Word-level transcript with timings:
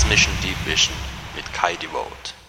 Mix 0.00 0.08
Mission 0.08 0.32
Deep 0.42 0.56
Vision 0.64 0.96
mit 1.36 1.44
Kai 1.52 1.76
Devote. 1.76 2.39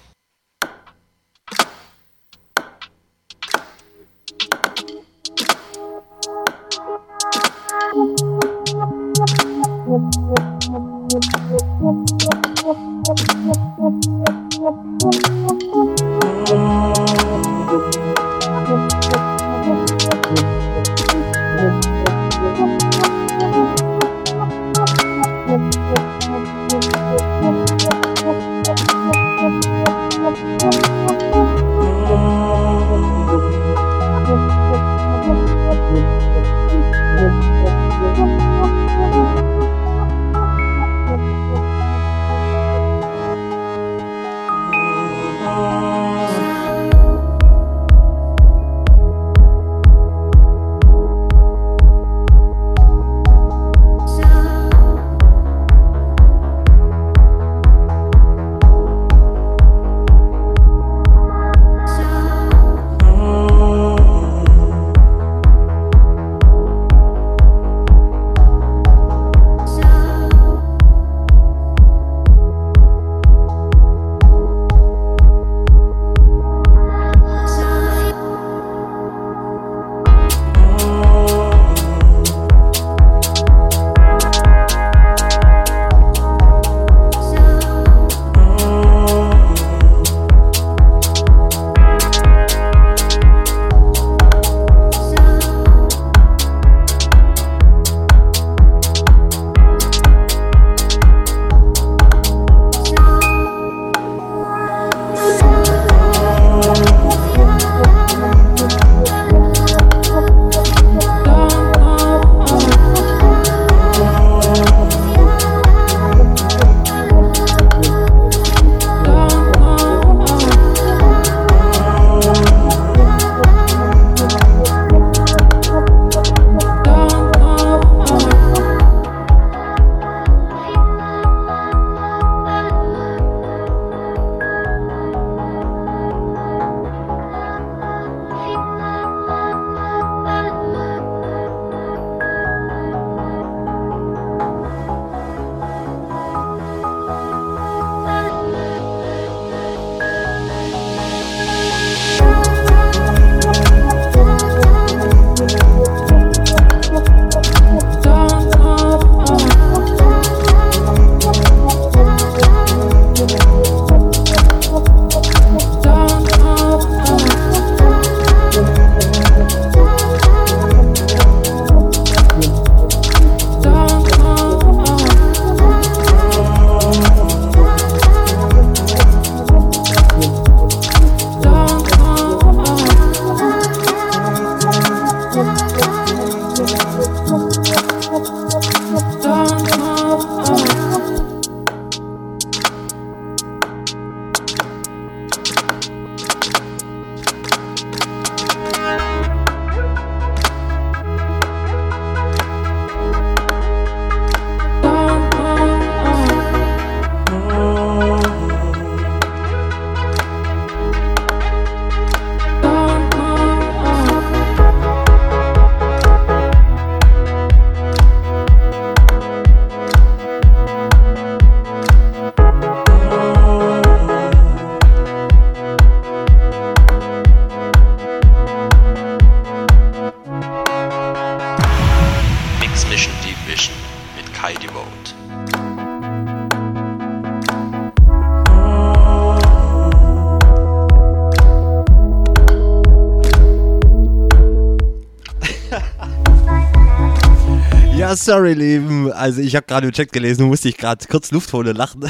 Sorry, 248.31 248.53
Lieben. 248.53 249.11
Also 249.11 249.41
ich 249.41 249.57
habe 249.57 249.65
gerade 249.65 249.87
im 249.87 249.91
Chat 249.91 250.13
gelesen, 250.13 250.47
musste 250.47 250.69
ich 250.69 250.77
gerade 250.77 251.05
kurz 251.05 251.31
Luft 251.31 251.51
holen 251.51 251.75
lachen. 251.75 252.01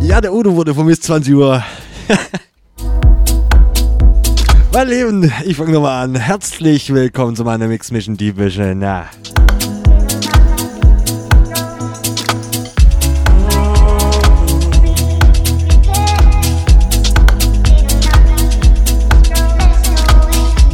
ja, 0.00 0.22
der 0.22 0.32
Udo 0.32 0.56
wurde 0.56 0.74
vermisst 0.74 1.02
20 1.02 1.34
Uhr. 1.34 1.62
mein 4.72 4.88
Lieben, 4.88 5.30
ich 5.44 5.54
fange 5.54 5.72
nochmal 5.72 6.04
an. 6.04 6.14
Herzlich 6.14 6.94
willkommen 6.94 7.36
zu 7.36 7.44
meiner 7.44 7.68
Mix 7.68 7.90
Mission 7.90 8.16
Division. 8.16 8.80
Ja. 8.80 9.10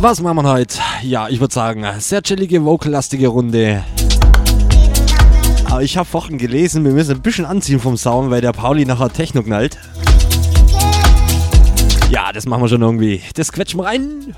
Was 0.00 0.20
machen 0.20 0.36
wir 0.36 0.44
heute? 0.44 0.78
Ja, 1.02 1.28
ich 1.28 1.40
würde 1.40 1.52
sagen, 1.52 1.84
sehr 1.98 2.22
chillige, 2.22 2.64
vocallastige 2.64 3.26
Runde. 3.26 3.84
Aber 5.64 5.82
ich 5.82 5.96
habe 5.96 6.08
vorhin 6.08 6.38
gelesen, 6.38 6.84
wir 6.84 6.92
müssen 6.92 7.16
ein 7.16 7.20
bisschen 7.20 7.44
anziehen 7.44 7.80
vom 7.80 7.96
Sound, 7.96 8.30
weil 8.30 8.40
der 8.40 8.52
Pauli 8.52 8.84
nachher 8.84 9.12
Techno 9.12 9.42
knallt. 9.42 9.76
Ja, 12.10 12.32
das 12.32 12.46
machen 12.46 12.62
wir 12.62 12.68
schon 12.68 12.82
irgendwie. 12.82 13.22
Das 13.34 13.50
quetschen 13.50 13.80
wir 13.80 13.86
rein. 13.86 14.36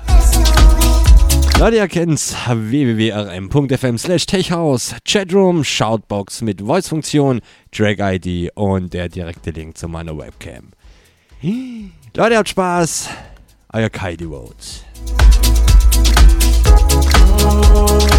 Leute, 1.59 1.75
ihr 1.75 1.87
kennt's. 1.87 2.35
www.rm.fm 2.47 3.99
slash 3.99 4.25
techhouse, 4.25 4.95
Chatroom, 5.07 5.63
Shoutbox 5.63 6.41
mit 6.41 6.61
Voice-Funktion, 6.61 7.39
Track-ID 7.71 8.49
und 8.55 8.95
der 8.95 9.09
direkte 9.09 9.51
Link 9.51 9.77
zu 9.77 9.87
meiner 9.87 10.17
Webcam. 10.17 10.71
Leute, 12.15 12.37
habt 12.37 12.49
Spaß. 12.49 13.09
Euer 13.73 13.91
Kai 13.91 14.15
Devote. 14.15 14.55
Oh 17.43 18.10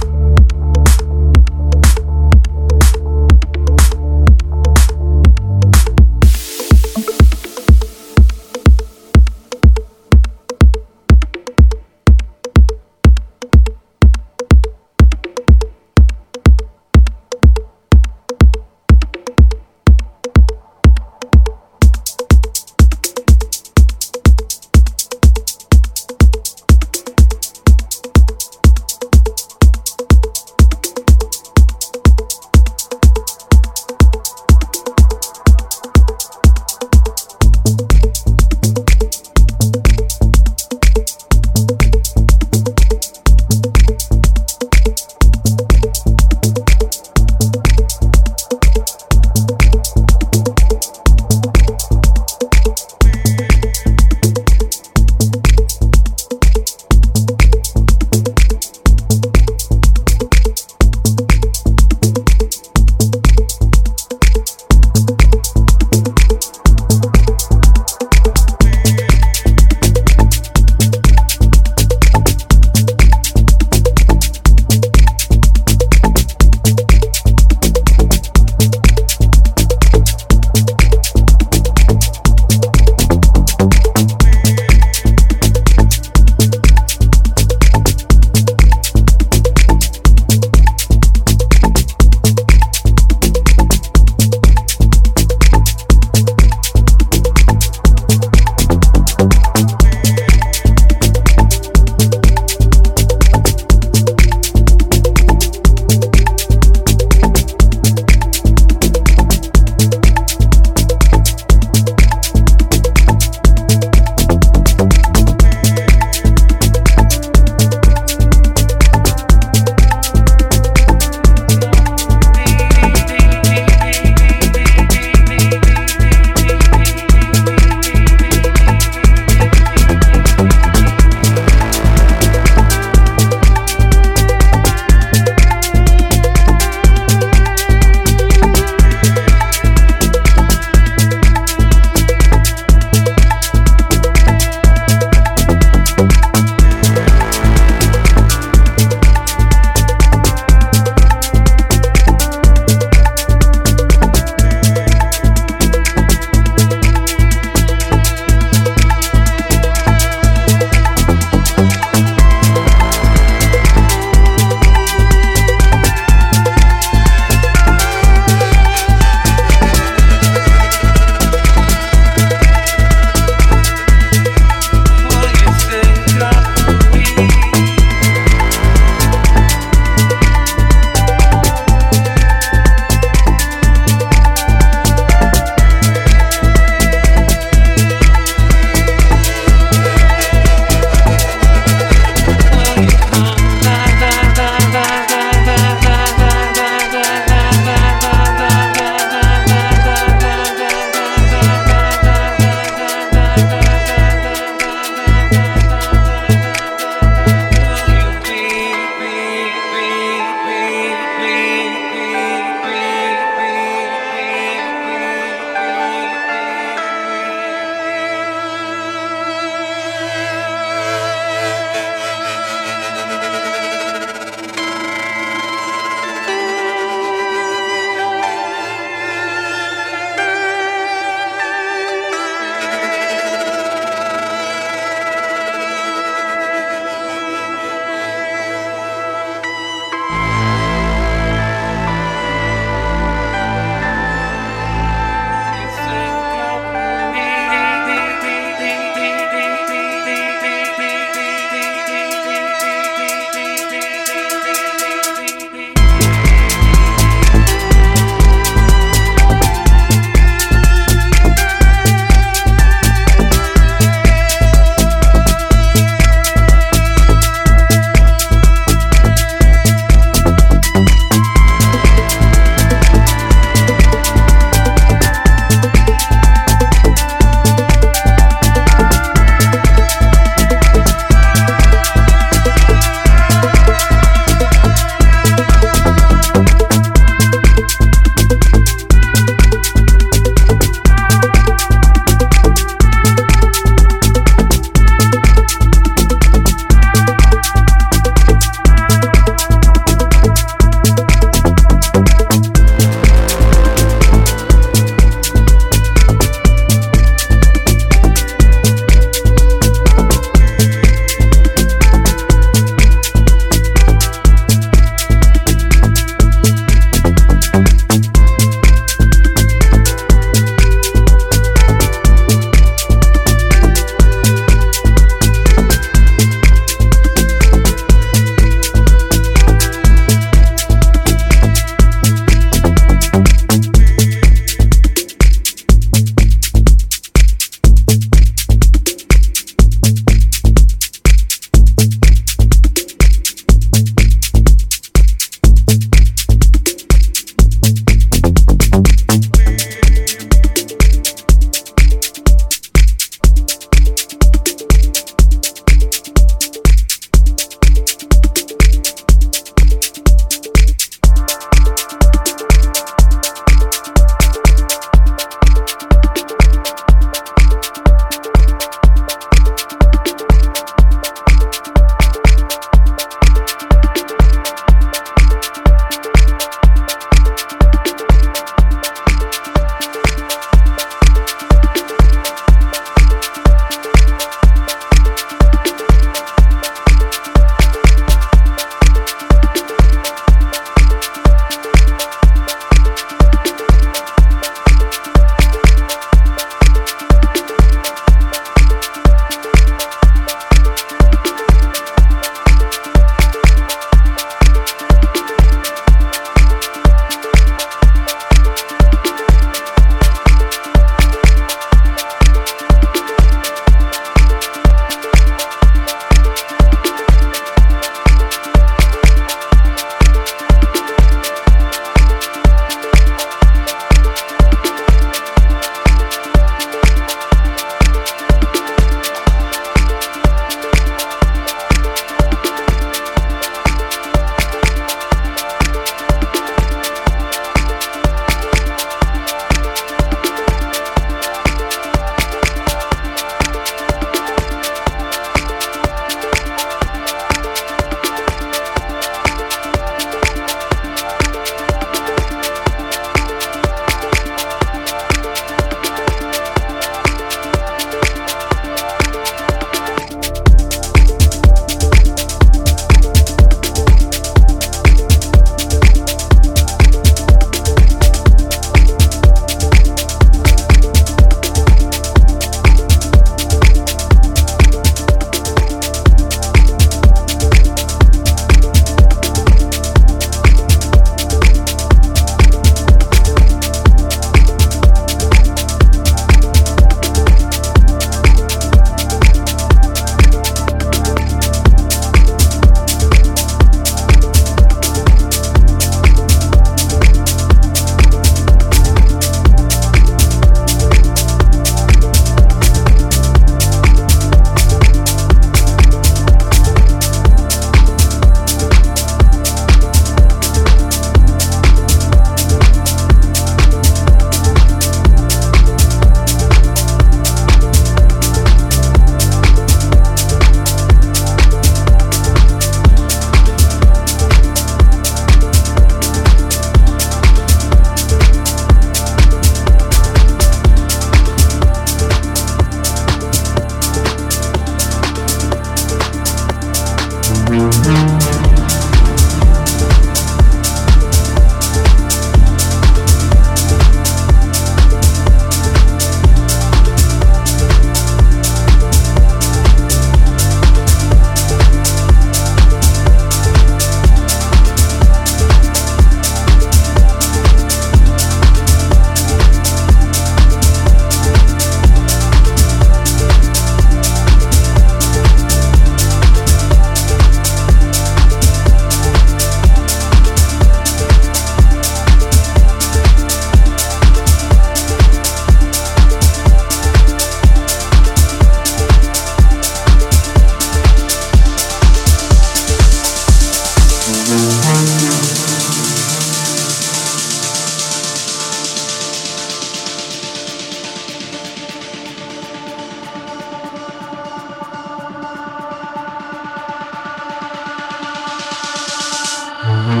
Mm-hmm. 599.71 600.00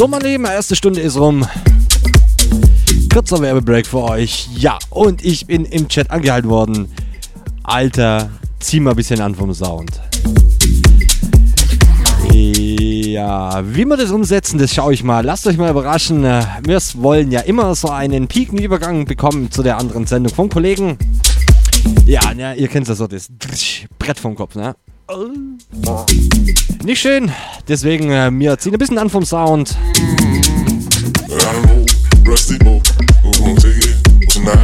So, 0.00 0.08
mein 0.08 0.22
Lieben, 0.22 0.46
erste 0.46 0.74
Stunde 0.74 1.02
ist 1.02 1.18
rum. 1.18 1.46
Kurzer 3.12 3.38
Werbebreak 3.42 3.86
für 3.86 4.02
euch. 4.02 4.48
Ja, 4.56 4.78
und 4.88 5.22
ich 5.22 5.46
bin 5.46 5.66
im 5.66 5.88
Chat 5.88 6.10
angehalten 6.10 6.48
worden. 6.48 6.90
Alter, 7.64 8.30
zieh 8.60 8.80
mal 8.80 8.92
ein 8.92 8.96
bisschen 8.96 9.20
an 9.20 9.34
vom 9.34 9.52
Sound. 9.52 10.00
Ja, 12.32 13.62
wie 13.74 13.84
wir 13.84 13.98
das 13.98 14.10
umsetzen, 14.10 14.58
das 14.58 14.72
schaue 14.72 14.94
ich 14.94 15.04
mal. 15.04 15.22
Lasst 15.22 15.46
euch 15.46 15.58
mal 15.58 15.68
überraschen. 15.68 16.22
Wir 16.22 16.80
wollen 16.94 17.30
ja 17.30 17.40
immer 17.40 17.74
so 17.74 17.90
einen 17.90 18.26
Pikenübergang 18.26 19.04
bekommen 19.04 19.50
zu 19.50 19.62
der 19.62 19.76
anderen 19.76 20.06
Sendung 20.06 20.32
vom 20.32 20.48
Kollegen. 20.48 20.96
Ja, 22.06 22.32
ne, 22.32 22.54
ihr 22.54 22.68
kennt 22.68 22.88
ja 22.88 22.94
so, 22.94 23.06
das 23.06 23.28
Brett 23.98 24.18
vom 24.18 24.34
Kopf, 24.34 24.54
ne? 24.54 24.74
Nicht 26.84 27.00
schön, 27.00 27.32
deswegen 27.66 28.10
äh, 28.12 28.30
wir 28.32 28.58
ziehen 28.58 28.72
ein 28.74 28.78
bisschen 28.78 28.98
an 28.98 29.10
vom 29.10 29.24
Sound. 29.24 29.76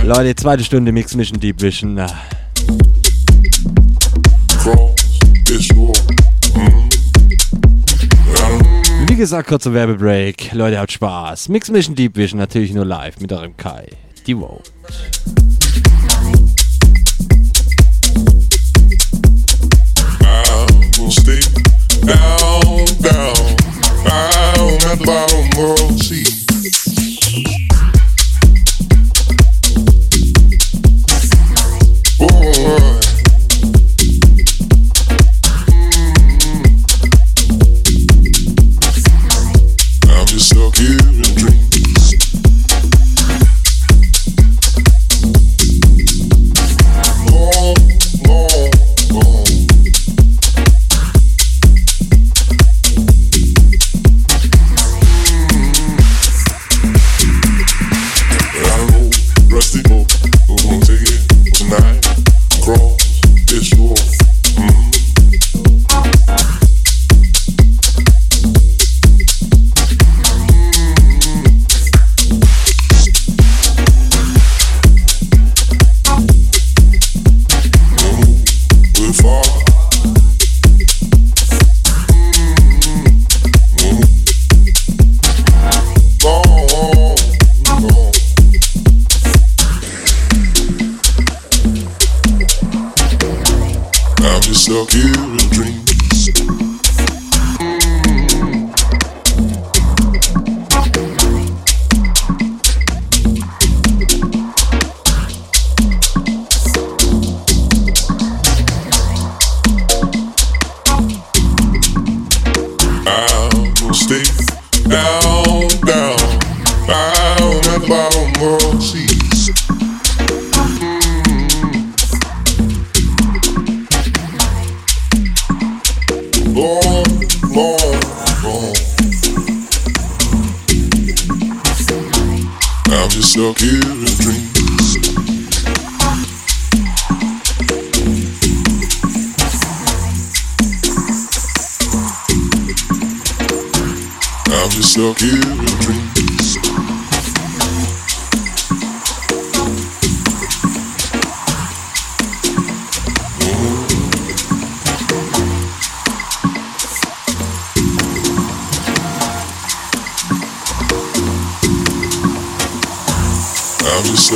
Leute, 0.04 0.34
zweite 0.36 0.62
Stunde 0.62 0.92
Mix 0.92 1.14
Mission 1.14 1.40
Deep 1.40 1.60
Vision. 1.60 2.00
Wie 9.08 9.16
gesagt, 9.16 9.48
kurzer 9.48 9.72
Werbebreak. 9.74 10.52
Leute, 10.52 10.78
habt 10.78 10.92
Spaß. 10.92 11.48
Mix 11.48 11.70
Mission 11.70 11.94
Deep 11.96 12.16
Vision 12.16 12.38
natürlich 12.38 12.72
nur 12.72 12.84
live 12.84 13.18
mit 13.20 13.32
eurem 13.32 13.56
Kai. 13.56 13.88
Die 14.26 14.34
Vote. 14.34 14.70
down, 22.06 22.86
down, 23.02 23.34
down 24.04 24.74
at 24.86 24.98
the 24.98 25.04
bottom 25.04 25.46
of 25.64 25.96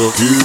Chucky. 0.00 0.39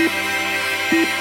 Beep. 0.00 0.10
Beep. 0.90 1.19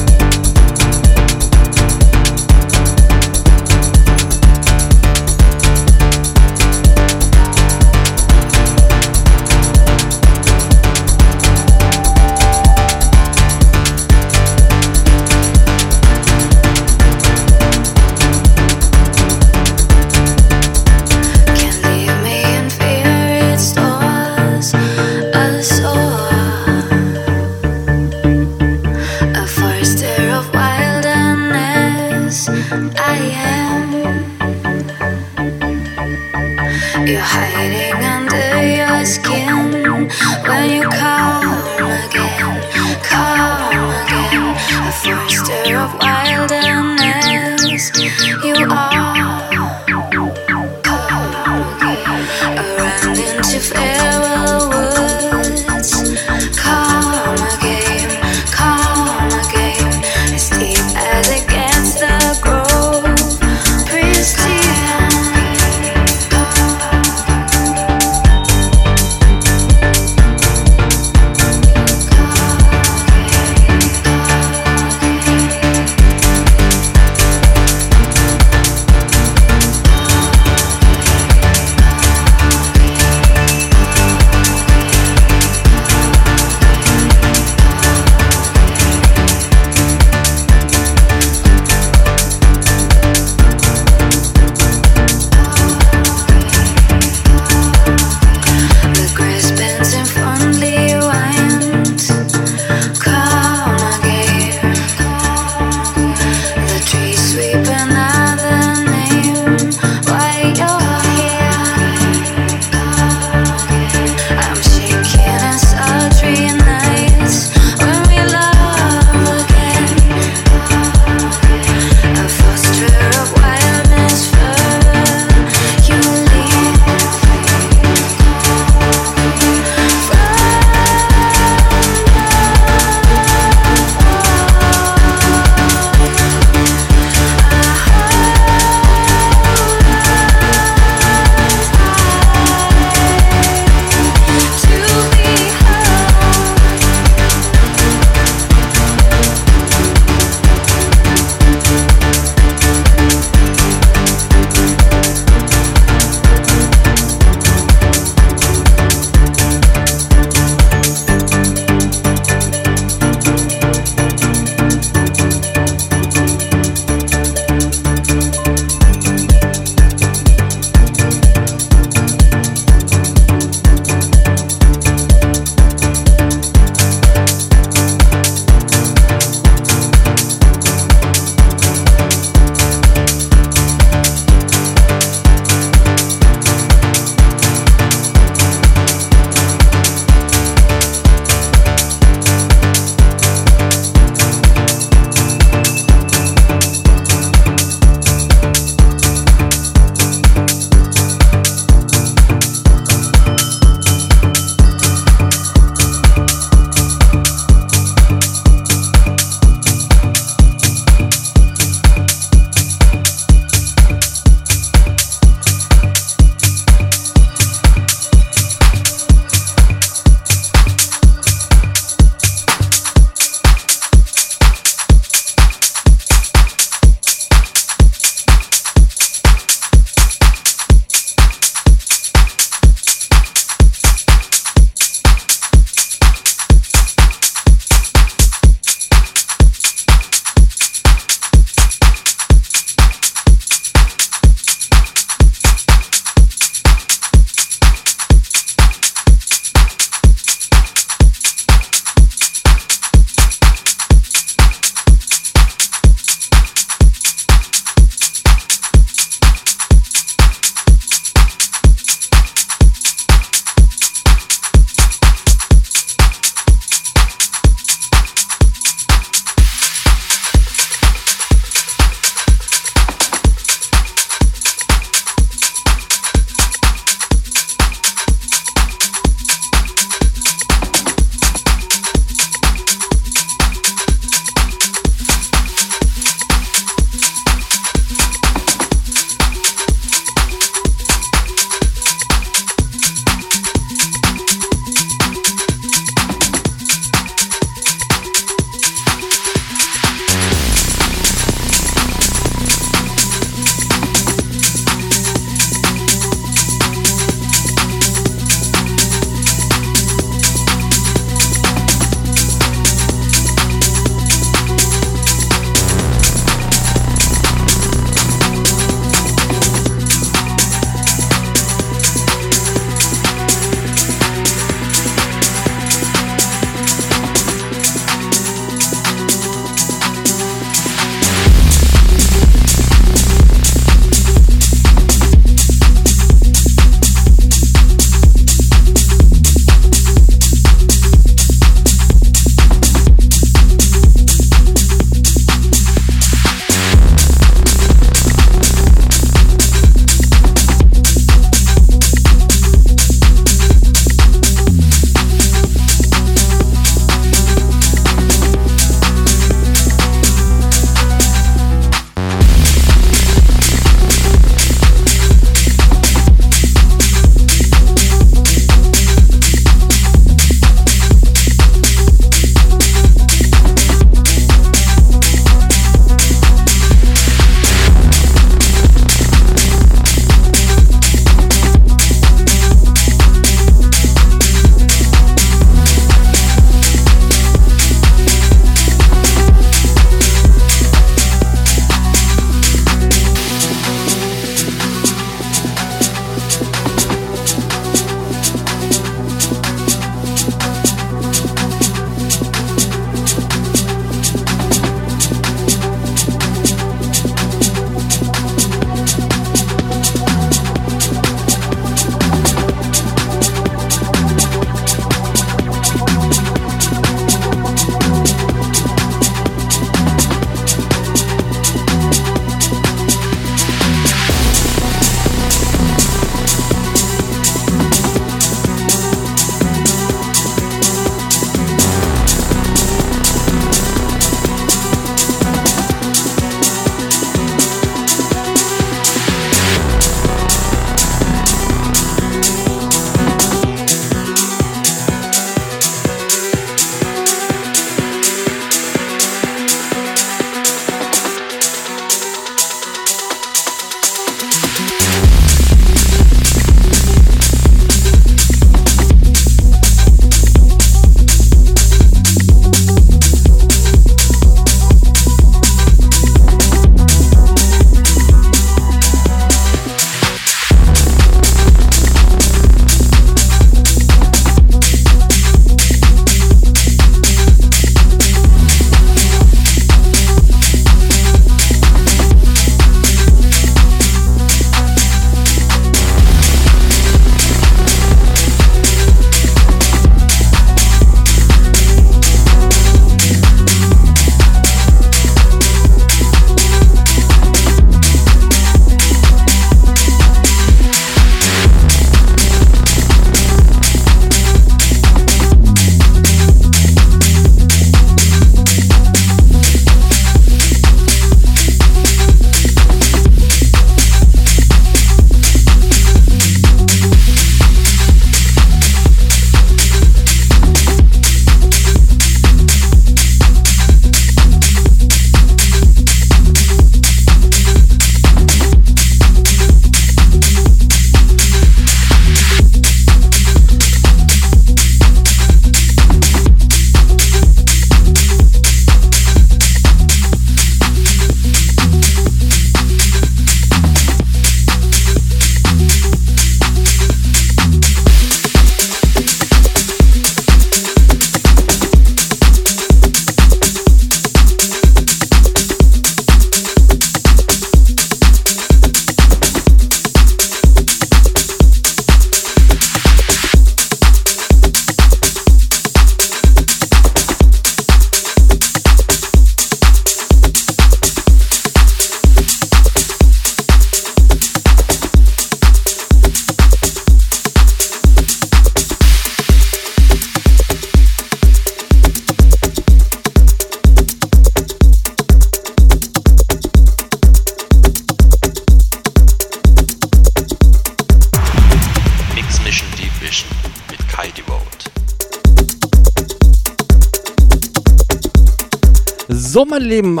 Mein 599.44 599.60
Lieben, 599.60 600.00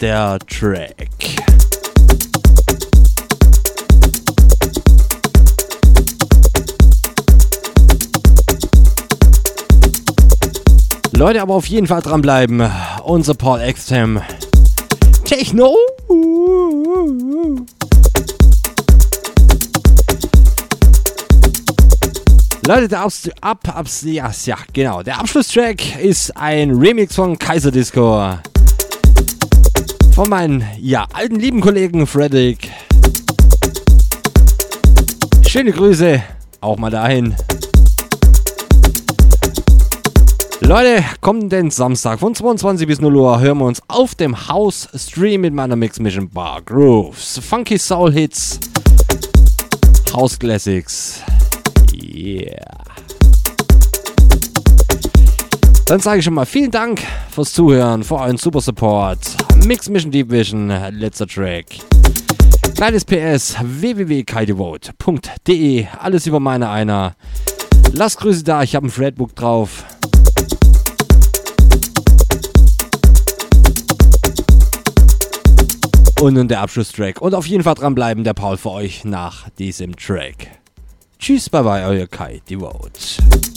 der 0.00 0.40
Track. 0.48 0.96
Leute, 11.12 11.40
aber 11.40 11.54
auf 11.54 11.66
jeden 11.66 11.86
Fall 11.86 12.02
dranbleiben. 12.02 12.68
Unser 13.04 13.34
Paul 13.34 13.60
Extem. 13.60 14.20
Techno. 15.24 15.76
Leute, 22.66 22.88
der 22.88 23.02
Abs 23.02 23.30
ab, 23.42 23.60
Abs 23.72 24.02
ja, 24.02 24.28
ja, 24.44 24.56
genau. 24.72 25.00
Der 25.00 25.20
Abschlusstrack 25.20 26.02
ist 26.02 26.36
ein 26.36 26.72
Remix 26.72 27.14
von 27.14 27.38
Kaiser 27.38 27.70
Disco. 27.70 28.34
Von 30.12 30.28
meinen, 30.28 30.64
ja, 30.80 31.06
alten 31.12 31.36
lieben 31.36 31.60
Kollegen 31.60 32.08
Fredrik. 32.08 32.68
Schöne 35.46 35.70
Grüße, 35.70 36.20
auch 36.60 36.76
mal 36.76 36.90
dahin. 36.90 37.36
Leute, 40.58 41.04
kommenden 41.20 41.70
Samstag 41.70 42.18
von 42.18 42.34
22 42.34 42.88
bis 42.88 43.00
0 43.00 43.14
Uhr 43.14 43.38
hören 43.38 43.58
wir 43.58 43.66
uns 43.66 43.80
auf 43.86 44.16
dem 44.16 44.48
House-Stream 44.48 45.42
mit 45.42 45.54
meiner 45.54 45.76
Mix 45.76 46.00
Mission 46.00 46.28
Bar 46.28 46.62
Grooves. 46.62 47.38
Funky 47.48 47.78
Soul 47.78 48.12
Hits, 48.12 48.58
House 50.12 50.36
Classics. 50.36 51.22
Yeah. 52.16 52.56
Dann 55.86 56.00
sage 56.00 56.18
ich 56.18 56.24
schon 56.24 56.34
mal 56.34 56.46
vielen 56.46 56.72
Dank 56.72 57.00
fürs 57.30 57.52
Zuhören, 57.52 58.02
für 58.02 58.16
euren 58.16 58.38
super 58.38 58.60
Support. 58.60 59.20
Mix 59.66 59.88
Mission 59.88 60.10
Deep 60.10 60.28
Vision, 60.30 60.68
letzter 60.90 61.28
Track. 61.28 61.66
Kleines 62.74 63.04
PS, 63.04 63.54
www.kaidevote.de, 63.62 65.86
alles 66.00 66.26
über 66.26 66.40
meine 66.40 66.70
einer. 66.70 67.14
Lasst 67.92 68.18
Grüße 68.18 68.42
da, 68.42 68.64
ich 68.64 68.74
habe 68.74 68.86
ein 68.86 68.90
Threadbook 68.90 69.36
drauf. 69.36 69.84
Und 76.20 76.34
nun 76.34 76.48
der 76.48 76.62
Abschlusstrack. 76.62 77.20
Und 77.20 77.34
auf 77.34 77.46
jeden 77.46 77.62
Fall 77.62 77.74
dranbleiben, 77.74 78.24
der 78.24 78.34
Paul 78.34 78.56
für 78.56 78.70
euch 78.70 79.04
nach 79.04 79.48
diesem 79.50 79.94
Track. 79.94 80.48
Tschüss, 81.18 81.48
bye 81.48 81.62
bye, 81.62 81.84
euer 81.84 82.06
Kai 82.06 82.40
Devote. 82.48 83.55